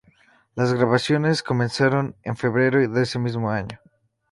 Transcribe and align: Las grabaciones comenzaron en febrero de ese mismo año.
Las 0.55 0.73
grabaciones 0.73 1.43
comenzaron 1.43 2.15
en 2.23 2.35
febrero 2.35 2.79
de 2.89 3.03
ese 3.03 3.19
mismo 3.19 3.51
año. 3.51 3.79